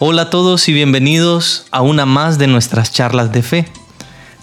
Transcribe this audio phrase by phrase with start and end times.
[0.00, 3.68] Hola a todos y bienvenidos a una más de nuestras charlas de fe.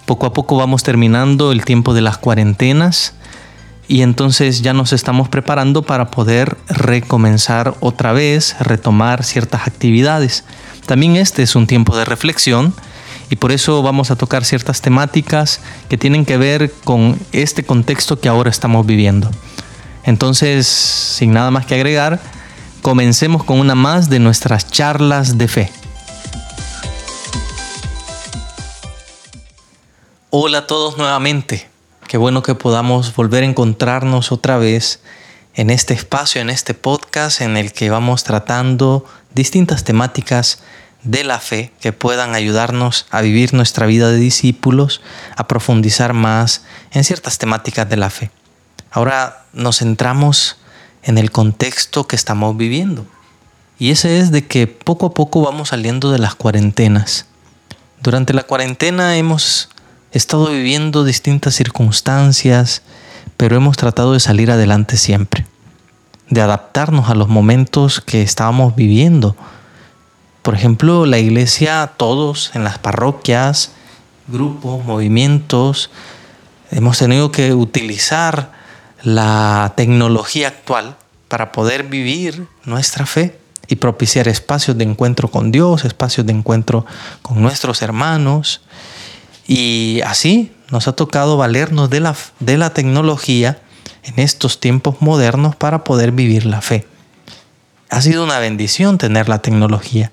[0.06, 3.12] Poco a poco vamos terminando el tiempo de las cuarentenas
[3.86, 10.44] y entonces ya nos estamos preparando para poder recomenzar otra vez, retomar ciertas actividades.
[10.86, 12.74] También este es un tiempo de reflexión
[13.28, 15.60] y por eso vamos a tocar ciertas temáticas
[15.90, 19.30] que tienen que ver con este contexto que ahora estamos viviendo.
[20.04, 22.22] Entonces, sin nada más que agregar,
[22.82, 25.72] comencemos con una más de nuestras charlas de fe.
[30.30, 31.70] Hola a todos nuevamente.
[32.08, 35.00] Qué bueno que podamos volver a encontrarnos otra vez
[35.54, 40.62] en este espacio, en este podcast en el que vamos tratando distintas temáticas
[41.04, 45.00] de la fe que puedan ayudarnos a vivir nuestra vida de discípulos,
[45.36, 48.30] a profundizar más en ciertas temáticas de la fe.
[48.90, 50.56] Ahora nos centramos
[51.02, 53.06] en el contexto que estamos viviendo.
[53.78, 57.26] Y ese es de que poco a poco vamos saliendo de las cuarentenas.
[58.00, 59.68] Durante la cuarentena hemos
[60.12, 62.82] estado viviendo distintas circunstancias,
[63.36, 65.46] pero hemos tratado de salir adelante siempre,
[66.28, 69.36] de adaptarnos a los momentos que estábamos viviendo.
[70.42, 73.72] Por ejemplo, la iglesia, todos en las parroquias,
[74.28, 75.90] grupos, movimientos,
[76.70, 78.61] hemos tenido que utilizar
[79.02, 80.96] la tecnología actual
[81.28, 86.84] para poder vivir nuestra fe y propiciar espacios de encuentro con Dios, espacios de encuentro
[87.22, 88.60] con nuestros hermanos.
[89.46, 93.58] Y así nos ha tocado valernos de la, de la tecnología
[94.04, 96.86] en estos tiempos modernos para poder vivir la fe.
[97.88, 100.12] Ha sido una bendición tener la tecnología.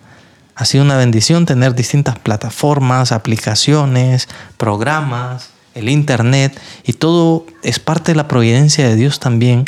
[0.55, 8.11] Ha sido una bendición tener distintas plataformas, aplicaciones, programas, el Internet y todo es parte
[8.11, 9.65] de la providencia de Dios también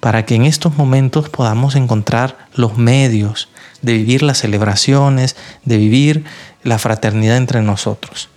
[0.00, 3.48] para que en estos momentos podamos encontrar los medios
[3.82, 6.24] de vivir las celebraciones, de vivir
[6.62, 8.28] la fraternidad entre nosotros.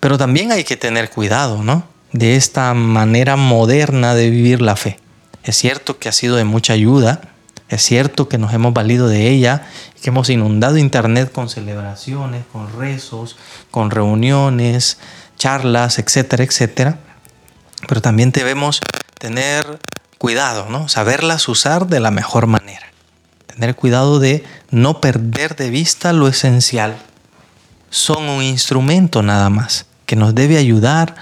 [0.00, 1.84] Pero también hay que tener cuidado, ¿no?
[2.12, 4.98] De esta manera moderna de vivir la fe.
[5.42, 7.20] Es cierto que ha sido de mucha ayuda,
[7.68, 9.66] es cierto que nos hemos valido de ella,
[10.02, 13.36] que hemos inundado Internet con celebraciones, con rezos,
[13.70, 14.98] con reuniones,
[15.36, 16.98] charlas, etcétera, etcétera.
[17.86, 18.80] Pero también debemos
[19.18, 19.78] tener
[20.18, 20.88] cuidado, ¿no?
[20.88, 22.86] Saberlas usar de la mejor manera.
[23.46, 26.96] Tener cuidado de no perder de vista lo esencial.
[27.90, 31.14] Son un instrumento nada más que nos debe ayudar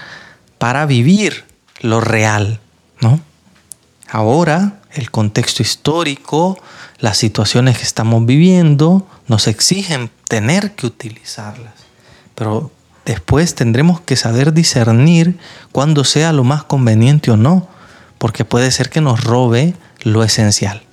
[0.57, 1.45] para vivir
[1.81, 2.59] lo real,
[3.01, 3.19] ¿no?
[4.09, 6.59] Ahora, el contexto histórico,
[6.99, 11.73] las situaciones que estamos viviendo nos exigen tener que utilizarlas.
[12.35, 12.71] Pero
[13.05, 15.37] Después tendremos que saber discernir
[15.71, 17.67] cuándo sea lo más conveniente o no,
[18.17, 20.83] porque puede ser que nos robe lo esencial.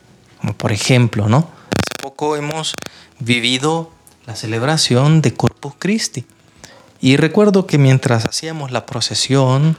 [0.41, 1.49] Como por ejemplo, ¿no?
[1.71, 2.75] Hace poco hemos
[3.21, 3.93] vivido
[4.27, 6.27] la celebración de Corpus Christi.
[7.01, 9.79] Y recuerdo que mientras hacíamos la procesión,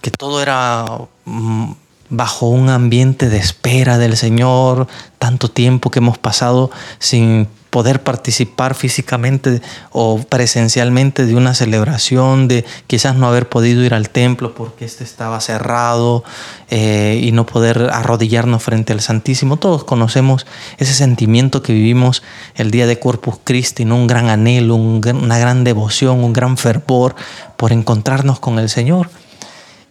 [0.00, 0.84] que todo era
[1.24, 1.72] mm,
[2.10, 4.88] bajo un ambiente de espera del Señor,
[5.18, 9.62] tanto tiempo que hemos pasado sin poder participar físicamente
[9.92, 15.04] o presencialmente de una celebración, de quizás no haber podido ir al templo porque este
[15.04, 16.24] estaba cerrado
[16.68, 19.56] eh, y no poder arrodillarnos frente al Santísimo.
[19.56, 20.46] Todos conocemos
[20.78, 22.24] ese sentimiento que vivimos
[22.56, 27.14] el día de Corpus Christi, un gran anhelo, una gran devoción, un gran fervor
[27.56, 29.08] por encontrarnos con el Señor.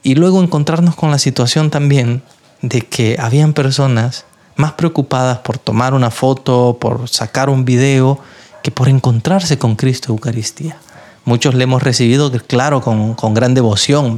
[0.03, 2.21] Y luego encontrarnos con la situación también
[2.61, 8.19] de que habían personas más preocupadas por tomar una foto, por sacar un video,
[8.63, 10.77] que por encontrarse con Cristo Eucaristía.
[11.25, 14.17] Muchos le hemos recibido, claro, con, con gran devoción,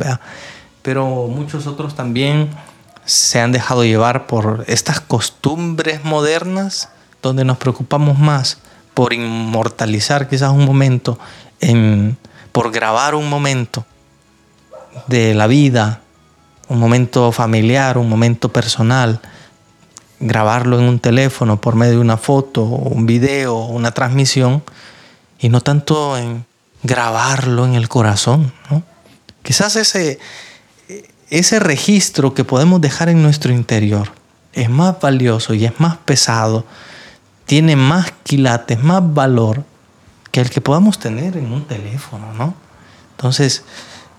[0.82, 2.50] pero muchos otros también
[3.06, 6.90] se han dejado llevar por estas costumbres modernas
[7.22, 8.60] donde nos preocupamos más
[8.94, 11.20] por inmortalizar quizás un momento,
[11.60, 12.18] en,
[12.52, 13.86] por grabar un momento
[15.08, 16.02] de la vida,
[16.68, 19.20] un momento familiar, un momento personal,
[20.20, 24.64] grabarlo en un teléfono por medio de una foto, un video, una transmisión,
[25.40, 26.46] y no tanto en
[26.84, 28.54] grabarlo en el corazón.
[29.44, 30.20] Quizás ese,
[31.30, 34.12] ese registro que podemos dejar en nuestro interior
[34.54, 36.66] es más valioso y es más pesado,
[37.46, 39.64] tiene más quilates, más valor
[40.32, 42.54] que el que podamos tener en un teléfono, ¿no?
[43.12, 43.64] Entonces,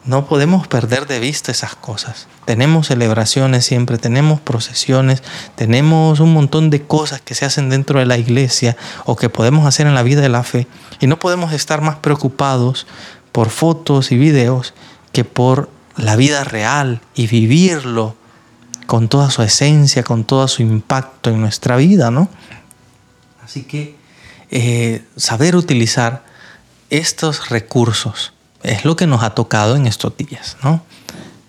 [0.04, 2.26] no podemos perder de vista esas cosas.
[2.44, 5.22] Tenemos celebraciones siempre, tenemos procesiones,
[5.54, 9.66] tenemos un montón de cosas que se hacen dentro de la iglesia o que podemos
[9.66, 10.66] hacer en la vida de la fe
[11.00, 12.86] y no podemos estar más preocupados
[13.30, 14.74] por fotos y videos
[15.12, 18.16] que por la vida real y vivirlo
[18.86, 22.28] con toda su esencia, con todo su impacto en nuestra vida, ¿no?
[23.42, 23.96] Así que
[24.50, 26.24] eh, saber utilizar
[26.90, 28.32] estos recursos.
[28.62, 30.82] Es lo que nos ha tocado en estos días, ¿no?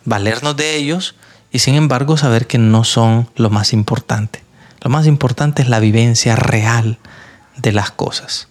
[0.06, 1.16] Valernos de ellos
[1.52, 4.44] y sin embargo saber que no son lo más importante.
[4.82, 6.98] Lo más importante es la vivencia real
[7.58, 8.48] de las cosas.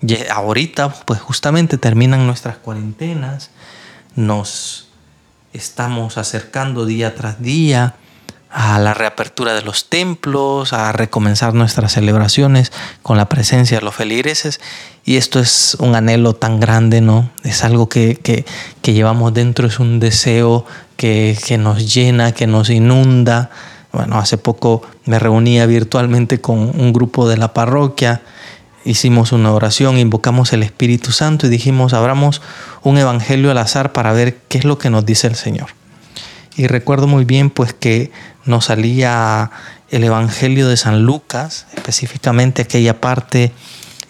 [0.00, 3.50] Y ahorita, pues justamente terminan nuestras cuarentenas,
[4.16, 4.88] nos
[5.54, 7.94] estamos acercando día tras día
[8.54, 12.70] a la reapertura de los templos, a recomenzar nuestras celebraciones
[13.02, 14.60] con la presencia de los feligreses.
[15.04, 17.28] Y esto es un anhelo tan grande, ¿no?
[17.42, 20.64] Es algo que, que, llevamos dentro, es un deseo
[20.96, 23.50] que, que nos llena, que nos inunda.
[23.90, 28.22] Bueno, hace poco me reunía virtualmente con un grupo de la parroquia
[28.84, 32.42] hicimos una oración, invocamos el Espíritu Santo y dijimos, abramos
[32.82, 35.70] un evangelio al azar para ver qué es lo que nos dice el Señor.
[36.56, 38.12] Y recuerdo muy bien pues que
[38.44, 39.50] nos salía
[39.90, 43.52] el evangelio de San Lucas, específicamente aquella parte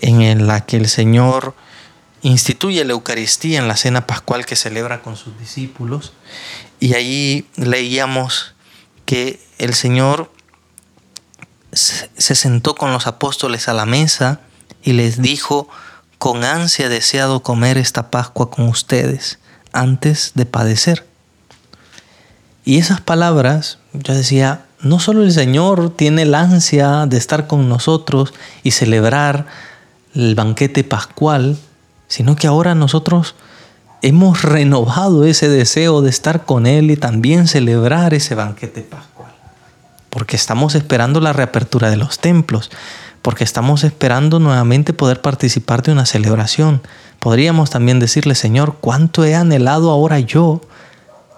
[0.00, 1.54] en la que el Señor
[2.22, 6.12] instituye la Eucaristía en la cena pascual que celebra con sus discípulos.
[6.80, 8.54] Y allí leíamos
[9.04, 10.30] que el Señor
[11.72, 14.40] se sentó con los apóstoles a la mesa
[14.82, 15.68] y les dijo,
[16.18, 19.38] con ansia deseado comer esta Pascua con ustedes
[19.72, 21.06] antes de padecer.
[22.64, 27.68] Y esas palabras, yo decía, no solo el Señor tiene la ansia de estar con
[27.68, 28.32] nosotros
[28.62, 29.46] y celebrar
[30.14, 31.58] el banquete pascual,
[32.08, 33.34] sino que ahora nosotros
[34.02, 39.32] hemos renovado ese deseo de estar con Él y también celebrar ese banquete pascual.
[40.10, 42.70] Porque estamos esperando la reapertura de los templos
[43.24, 46.82] porque estamos esperando nuevamente poder participar de una celebración.
[47.20, 50.60] Podríamos también decirle, Señor, cuánto he anhelado ahora yo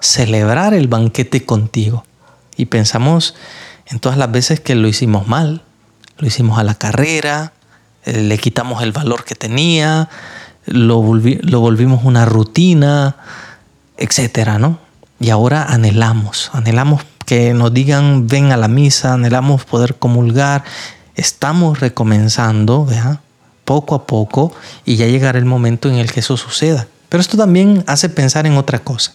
[0.06, 2.04] celebrar el banquete contigo.
[2.56, 3.34] Y pensamos
[3.86, 5.62] en todas las veces que lo hicimos mal,
[6.18, 7.52] lo hicimos a la carrera,
[8.04, 10.08] le quitamos el valor que tenía,
[10.64, 13.16] lo, lo volvimos una rutina,
[13.96, 14.78] etcétera, ¿no?
[15.18, 20.64] Y ahora anhelamos, anhelamos que nos digan ven a la misa, anhelamos poder comulgar,
[21.14, 22.86] estamos recomenzando,
[23.64, 24.52] poco a poco,
[24.84, 26.86] y ya llegará el momento en el que eso suceda.
[27.08, 29.14] Pero esto también hace pensar en otra cosa,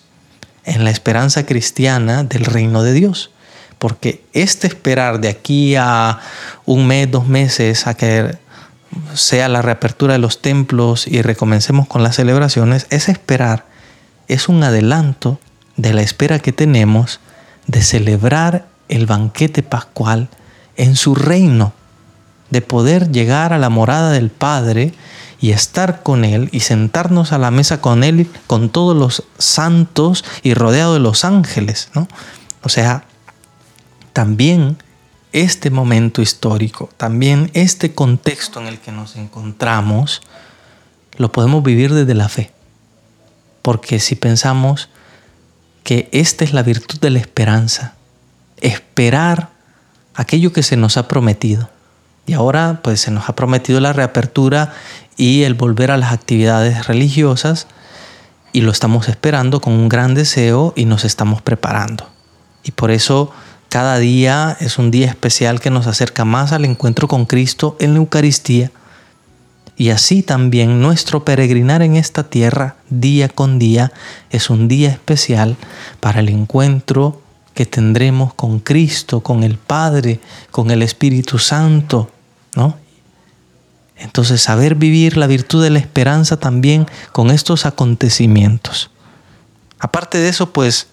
[0.65, 3.31] en la esperanza cristiana del reino de Dios.
[3.79, 6.19] Porque este esperar de aquí a
[6.65, 8.37] un mes, dos meses, a que
[9.13, 13.65] sea la reapertura de los templos y recomencemos con las celebraciones, ese esperar
[14.27, 15.39] es un adelanto
[15.77, 17.19] de la espera que tenemos
[17.67, 20.29] de celebrar el banquete pascual
[20.75, 21.73] en su reino
[22.51, 24.93] de poder llegar a la morada del Padre
[25.41, 30.23] y estar con Él y sentarnos a la mesa con Él, con todos los santos
[30.43, 31.89] y rodeado de los ángeles.
[31.95, 32.07] ¿no?
[32.61, 33.03] O sea,
[34.13, 34.77] también
[35.33, 40.21] este momento histórico, también este contexto en el que nos encontramos,
[41.17, 42.51] lo podemos vivir desde la fe.
[43.63, 44.89] Porque si pensamos
[45.83, 47.95] que esta es la virtud de la esperanza,
[48.57, 49.49] esperar
[50.13, 51.69] aquello que se nos ha prometido,
[52.25, 54.73] y ahora pues se nos ha prometido la reapertura
[55.17, 57.67] y el volver a las actividades religiosas
[58.53, 62.07] y lo estamos esperando con un gran deseo y nos estamos preparando.
[62.63, 63.31] Y por eso
[63.69, 67.93] cada día es un día especial que nos acerca más al encuentro con Cristo en
[67.93, 68.71] la Eucaristía.
[69.77, 73.91] Y así también nuestro peregrinar en esta tierra día con día
[74.29, 75.55] es un día especial
[76.01, 77.21] para el encuentro
[77.53, 80.19] que tendremos con Cristo, con el Padre,
[80.51, 82.09] con el Espíritu Santo,
[82.55, 82.77] ¿no?
[83.97, 88.89] Entonces, saber vivir la virtud de la esperanza también con estos acontecimientos.
[89.79, 90.87] Aparte de eso, pues,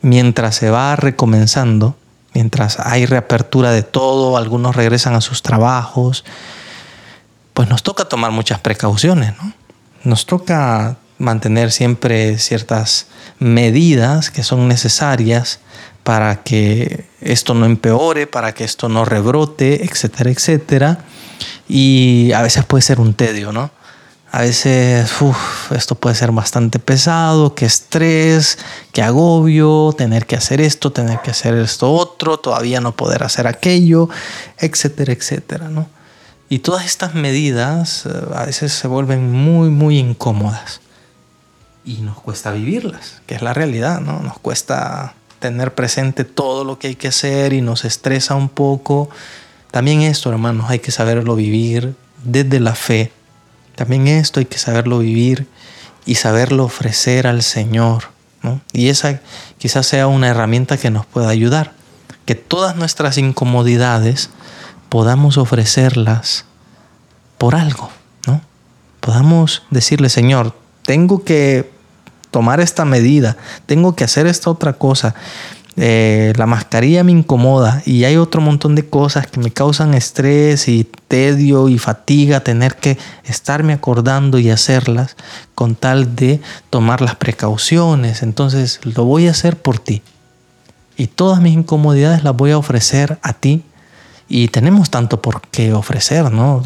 [0.00, 1.96] mientras se va recomenzando,
[2.32, 6.24] mientras hay reapertura de todo, algunos regresan a sus trabajos,
[7.54, 9.52] pues nos toca tomar muchas precauciones, ¿no?
[10.02, 13.06] Nos toca mantener siempre ciertas
[13.38, 15.58] medidas que son necesarias
[16.04, 20.98] para que esto no empeore, para que esto no rebrote, etcétera, etcétera.
[21.66, 23.70] Y a veces puede ser un tedio, ¿no?
[24.30, 25.08] A veces
[25.70, 28.58] esto puede ser bastante pesado, qué estrés,
[28.92, 33.46] qué agobio, tener que hacer esto, tener que hacer esto otro, todavía no poder hacer
[33.46, 34.08] aquello,
[34.58, 35.88] etcétera, etcétera, ¿no?
[36.48, 40.80] Y todas estas medidas eh, a veces se vuelven muy, muy incómodas
[41.84, 44.20] y nos cuesta vivirlas, que es la realidad, ¿no?
[44.20, 49.10] Nos cuesta tener presente todo lo que hay que hacer y nos estresa un poco.
[49.70, 53.12] También esto, hermanos, hay que saberlo vivir desde la fe.
[53.76, 55.46] También esto hay que saberlo vivir
[56.06, 58.04] y saberlo ofrecer al Señor.
[58.42, 58.60] ¿no?
[58.72, 59.20] Y esa
[59.58, 61.72] quizás sea una herramienta que nos pueda ayudar.
[62.24, 64.30] Que todas nuestras incomodidades
[64.88, 66.46] podamos ofrecerlas
[67.36, 67.90] por algo,
[68.26, 68.40] ¿no?
[69.00, 71.73] Podamos decirle, Señor, tengo que
[72.34, 75.14] tomar esta medida, tengo que hacer esta otra cosa.
[75.76, 80.66] Eh, la mascarilla me incomoda y hay otro montón de cosas que me causan estrés
[80.66, 85.14] y tedio y fatiga tener que estarme acordando y hacerlas
[85.54, 88.24] con tal de tomar las precauciones.
[88.24, 90.02] Entonces lo voy a hacer por ti.
[90.96, 93.62] Y todas mis incomodidades las voy a ofrecer a ti.
[94.28, 96.64] Y tenemos tanto por qué ofrecer, ¿no?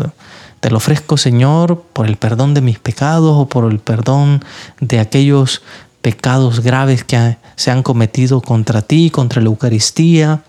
[0.60, 4.44] Te lo ofrezco, Señor, por el perdón de mis pecados o por el perdón
[4.80, 5.62] de aquellos
[6.02, 10.42] pecados graves que se han cometido contra ti, contra la Eucaristía.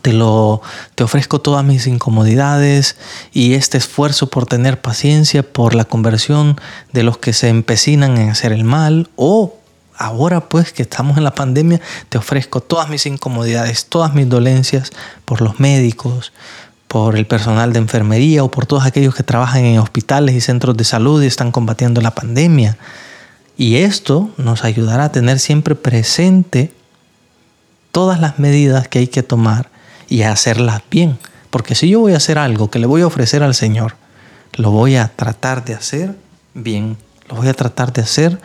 [0.00, 0.62] Te, lo,
[0.94, 2.96] te ofrezco todas mis incomodidades
[3.32, 6.58] y este esfuerzo por tener paciencia, por la conversión
[6.92, 9.10] de los que se empecinan en hacer el mal.
[9.16, 9.54] O
[9.98, 14.90] ahora pues que estamos en la pandemia, te ofrezco todas mis incomodidades, todas mis dolencias
[15.26, 16.32] por los médicos,
[16.92, 20.76] por el personal de enfermería o por todos aquellos que trabajan en hospitales y centros
[20.76, 22.76] de salud y están combatiendo la pandemia.
[23.56, 26.70] Y esto nos ayudará a tener siempre presente
[27.92, 29.70] todas las medidas que hay que tomar
[30.10, 31.18] y a hacerlas bien.
[31.48, 33.94] Porque si yo voy a hacer algo que le voy a ofrecer al Señor,
[34.52, 36.14] lo voy a tratar de hacer
[36.52, 38.38] bien, lo voy a tratar de hacer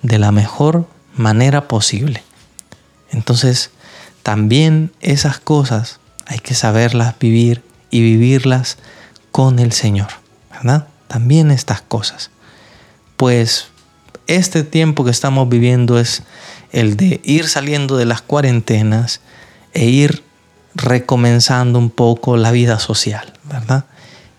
[0.00, 2.22] de la mejor manera posible.
[3.10, 3.72] Entonces,
[4.22, 8.78] también esas cosas hay que saberlas vivir y vivirlas
[9.30, 10.08] con el Señor,
[10.50, 10.86] ¿verdad?
[11.08, 12.30] También estas cosas.
[13.16, 13.68] Pues
[14.26, 16.22] este tiempo que estamos viviendo es
[16.72, 19.20] el de ir saliendo de las cuarentenas
[19.72, 20.22] e ir
[20.74, 23.86] recomenzando un poco la vida social, ¿verdad?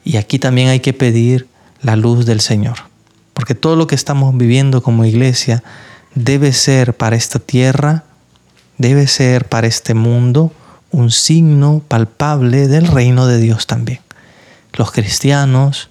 [0.03, 1.48] Y aquí también hay que pedir
[1.81, 2.77] la luz del Señor,
[3.34, 5.63] porque todo lo que estamos viviendo como iglesia
[6.15, 8.05] debe ser para esta tierra,
[8.77, 10.53] debe ser para este mundo
[10.92, 14.00] un signo palpable del reino de Dios también.
[14.74, 15.90] Los cristianos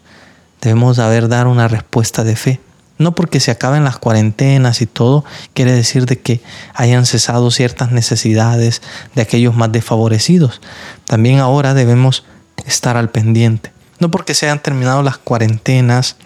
[0.61, 2.61] debemos saber dar una respuesta de fe
[3.00, 6.42] no porque se acaben las cuarentenas y todo, quiere decir de que
[6.75, 8.83] hayan cesado ciertas necesidades
[9.14, 10.61] de aquellos más desfavorecidos.
[11.07, 12.25] También ahora debemos
[12.66, 13.73] estar al pendiente.
[14.00, 16.16] No porque se hayan terminado las cuarentenas,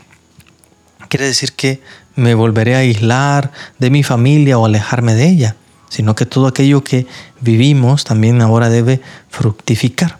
[1.08, 1.80] quiere decir que
[2.16, 5.56] me volveré a aislar de mi familia o alejarme de ella,
[5.94, 7.06] sino que todo aquello que
[7.40, 10.18] vivimos también ahora debe fructificar.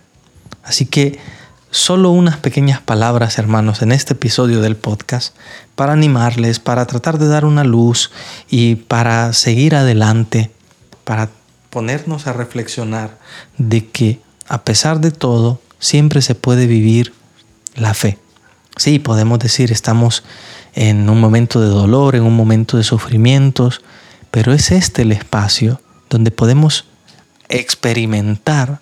[0.63, 1.19] Así que
[1.71, 5.35] solo unas pequeñas palabras, hermanos, en este episodio del podcast
[5.75, 8.13] para animarles, para tratar de dar una luz
[8.49, 10.53] y para seguir adelante,
[11.03, 11.31] para
[11.71, 13.19] ponernos a reflexionar
[13.59, 17.13] de que a pesar de todo, siempre se puede vivir
[17.75, 18.19] la fe.
[18.77, 20.23] Sí, podemos decir estamos
[20.75, 23.81] en un momento de dolor, en un momento de sufrimientos,
[24.35, 26.87] pero es este el espacio donde podemos
[27.49, 28.81] experimentar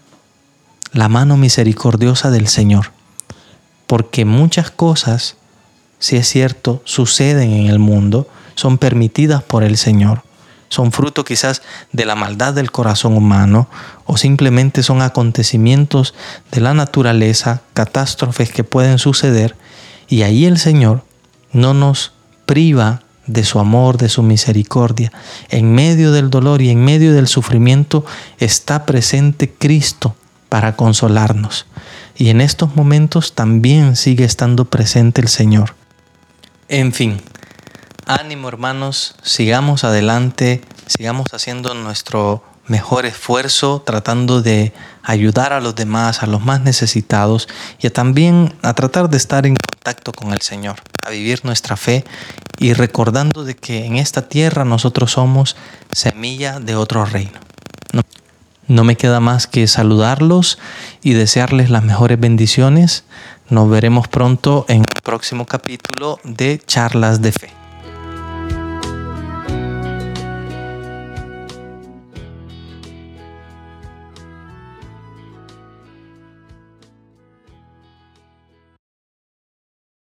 [0.94, 2.92] la mano misericordiosa del Señor.
[3.86, 5.36] Porque muchas cosas,
[5.98, 10.22] si es cierto, suceden en el mundo, son permitidas por el Señor.
[10.70, 11.60] Son fruto quizás
[11.92, 13.68] de la maldad del corazón humano
[14.06, 16.14] o simplemente son acontecimientos
[16.50, 19.54] de la naturaleza, catástrofes que pueden suceder
[20.08, 21.04] y ahí el Señor
[21.52, 22.14] no nos
[22.46, 25.12] priva de su amor, de su misericordia.
[25.48, 28.04] En medio del dolor y en medio del sufrimiento
[28.38, 30.14] está presente Cristo
[30.48, 31.66] para consolarnos.
[32.16, 35.74] Y en estos momentos también sigue estando presente el Señor.
[36.68, 37.20] En fin,
[38.06, 46.22] ánimo hermanos, sigamos adelante, sigamos haciendo nuestro mejor esfuerzo tratando de ayudar a los demás,
[46.22, 47.48] a los más necesitados
[47.80, 52.04] y también a tratar de estar en contacto con el Señor, a vivir nuestra fe
[52.58, 55.56] y recordando de que en esta tierra nosotros somos
[55.92, 57.40] semilla de otro reino.
[58.68, 60.58] No me queda más que saludarlos
[61.02, 63.04] y desearles las mejores bendiciones.
[63.50, 67.61] Nos veremos pronto en el próximo capítulo de Charlas de Fe.